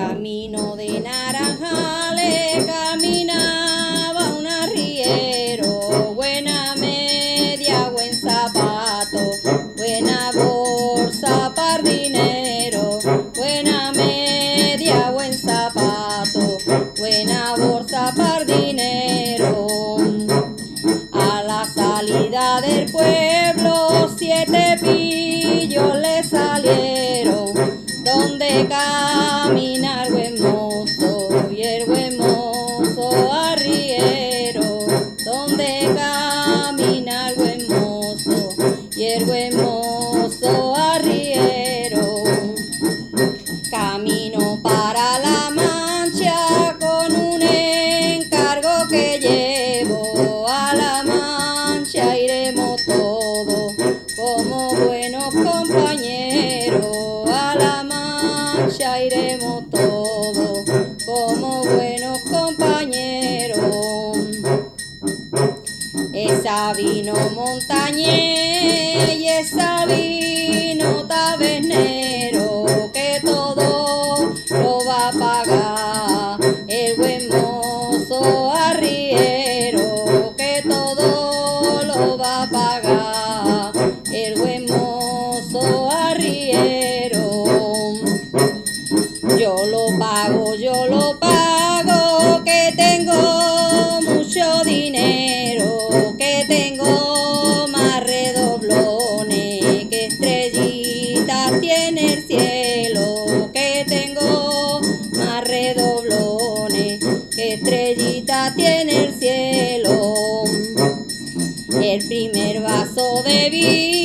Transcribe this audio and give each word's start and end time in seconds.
Camino 0.00 0.76
de 0.76 0.98
naranjales 1.00 1.99
buen 39.24 39.56
mozo 39.56 40.74
arriero. 40.76 42.24
Camino 43.70 44.60
para 44.62 45.18
la 45.18 45.50
mancha 45.50 46.76
con 46.78 47.14
un 47.14 47.42
encargo 47.42 48.88
que 48.88 49.18
llevo 49.18 50.46
a 50.48 50.74
la 50.74 51.02
mancha 51.02 52.18
iremos 52.18 52.84
todos 52.84 53.74
como 54.16 54.74
buenos 54.74 55.34
compañeros 55.34 57.28
a 57.30 57.54
la 57.56 57.82
mancha 57.82 59.02
iremos 59.02 59.68
todos 59.70 59.79
esa 66.70 66.74
vino 66.74 67.14
montañés 67.30 69.16
y 69.16 69.26
esa 69.26 69.86
vino 69.86 71.04
tabernero 71.06 72.90
que 72.92 73.20
todo 73.24 74.34
lo 74.50 74.84
va 74.84 75.08
a 75.08 75.12
pagar. 75.12 76.38
El 76.68 76.96
buen 76.96 77.28
mozo 77.28 78.52
arriero 78.54 80.34
que 80.36 80.62
todo 80.68 81.82
lo 81.82 82.16
va 82.16 82.42
a 82.42 82.50
pagar 82.50 82.99
estrellitas 107.40 108.54
tiene 108.54 109.04
el 109.04 109.14
cielo. 109.14 110.44
El 111.82 112.06
primer 112.06 112.60
vaso 112.60 113.22
de 113.22 113.50
vino 113.50 113.99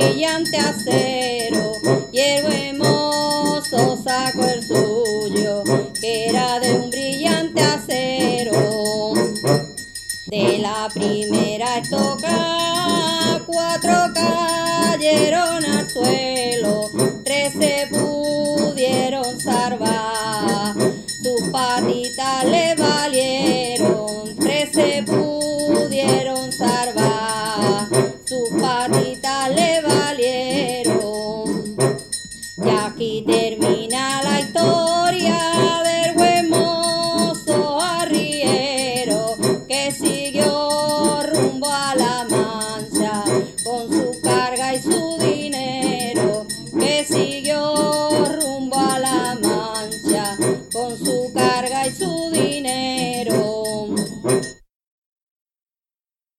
brillante 0.00 0.56
acero 0.56 1.72
y 2.10 2.20
el 2.20 2.44
buen 2.44 2.78
mozo 2.78 3.98
sacó 4.02 4.44
el 4.46 4.66
suyo 4.66 5.62
que 6.00 6.28
era 6.28 6.58
de 6.58 6.74
un 6.74 6.90
brillante 6.90 7.60
acero. 7.60 9.12
De 10.26 10.58
la 10.58 10.88
primera 10.94 11.78
estoca, 11.78 13.42
cuatro 13.46 13.92
cayeron 14.14 15.64
al 15.64 15.90
suelo, 15.90 16.90
tres 17.24 17.52
se 17.52 17.88
pudieron 17.90 19.38
salvar, 19.40 20.74
sus 21.22 21.48
patitas 21.50 22.44
le 22.44 22.74
valieron, 22.76 23.49
aquí 33.00 33.24
termina 33.26 34.20
la 34.22 34.29